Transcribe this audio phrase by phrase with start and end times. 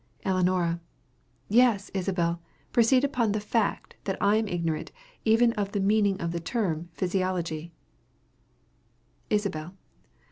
[0.25, 0.79] Ellinora.
[1.47, 2.41] Yes, Isabel,
[2.73, 4.91] proceed upon the fact that I am ignorant
[5.25, 7.71] even of the meaning of the term physiology.
[9.29, 9.75] _Isabel.